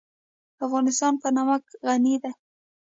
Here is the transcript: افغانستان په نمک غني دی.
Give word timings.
افغانستان 0.65 1.13
په 1.21 1.27
نمک 1.37 1.63
غني 1.87 2.15
دی. 2.23 2.31